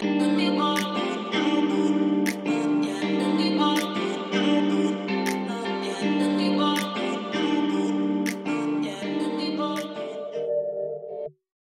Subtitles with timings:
[0.00, 0.69] People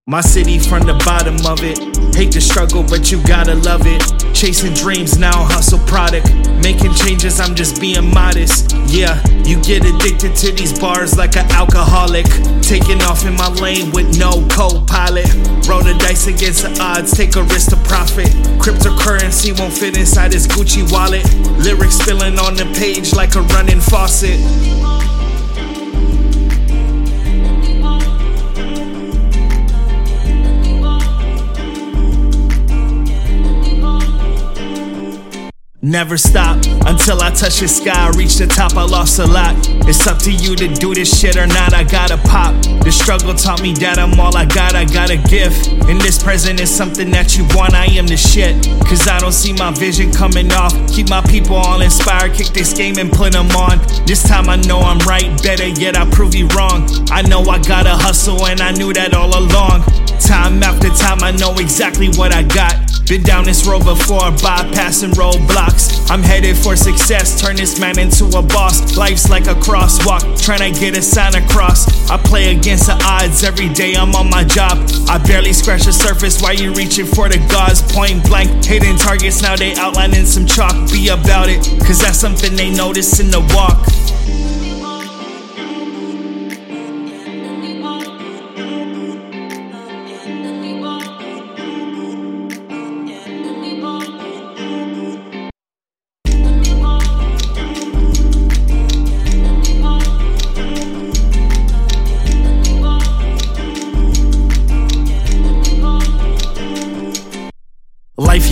[0.07, 1.81] My city from the bottom of it.
[2.15, 4.05] Hate the struggle, but you gotta love it.
[4.35, 6.29] Chasing dreams, now hustle product.
[6.61, 8.77] Making changes, I'm just being modest.
[8.93, 9.17] Yeah,
[9.49, 12.27] you get addicted to these bars like an alcoholic.
[12.61, 15.25] Taking off in my lane with no co pilot.
[15.65, 18.29] Roll the dice against the odds, take a risk to profit.
[18.61, 21.25] Cryptocurrency won't fit inside this Gucci wallet.
[21.65, 24.37] Lyrics spilling on the page like a running faucet.
[35.85, 38.09] Never stop until I touch the sky.
[38.17, 39.55] Reach the top, I lost a lot.
[39.87, 41.75] It's up to you to do this shit or not.
[41.75, 42.55] I gotta pop.
[42.83, 44.75] The struggle taught me that I'm all I got.
[44.75, 45.69] I got a gift.
[45.85, 47.75] And this present is something that you want.
[47.75, 48.65] I am the shit.
[48.89, 50.73] Cause I don't see my vision coming off.
[50.89, 52.33] Keep my people all inspired.
[52.33, 53.77] Kick this game and put them on.
[54.07, 55.37] This time I know I'm right.
[55.43, 56.89] Better yet, I prove you wrong.
[57.11, 59.85] I know I gotta hustle, and I knew that all along.
[60.27, 62.75] Time after time, I know exactly what I got.
[63.07, 66.11] Been down this road before, bypassing roadblocks.
[66.11, 68.97] I'm headed for success, turn this man into a boss.
[68.97, 72.09] Life's like a crosswalk, trying to get a sign across.
[72.11, 74.79] I play against the odds every day, I'm on my job.
[75.11, 77.83] I barely scratch the surface while you reaching for the gods.
[77.93, 80.73] Point blank, hitting targets, now they outlining some chalk.
[80.91, 83.77] Be about it, cause that's something they notice in the walk.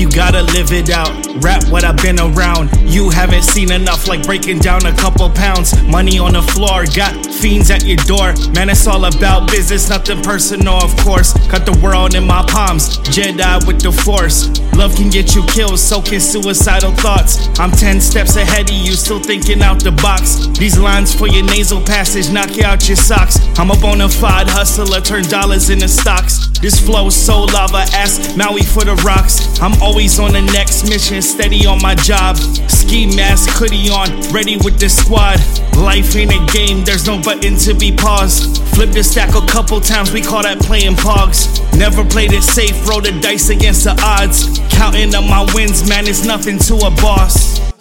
[0.02, 1.14] You gotta live it out.
[1.44, 2.70] Rap what I've been around.
[2.82, 5.80] You haven't seen enough, like breaking down a couple pounds.
[5.84, 8.34] Money on the floor, got fiends at your door.
[8.52, 11.32] Man, it's all about business, nothing personal, of course.
[11.48, 14.50] Cut the world in my palms, Jedi with the force.
[14.74, 17.48] Love can get you killed, so can suicidal thoughts.
[17.60, 20.48] I'm 10 steps ahead of you, still thinking out the box.
[20.58, 23.38] These lines for your nasal passage knock you out your socks.
[23.56, 26.51] I'm a bona fide hustler, turn dollars into stocks.
[26.62, 29.58] This flow's so lava, ask Maui for the rocks.
[29.60, 32.36] I'm always on the next mission, steady on my job.
[32.70, 35.40] Ski mask, hoodie on, ready with the squad.
[35.76, 38.62] Life ain't a game, there's no button to be paused.
[38.76, 41.50] Flip the stack a couple times, we call that playing pogs.
[41.76, 44.60] Never played it safe, roll the dice against the odds.
[44.70, 47.71] Counting up my wins, man, it's nothing to a boss.